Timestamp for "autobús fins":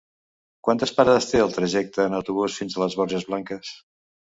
2.23-2.77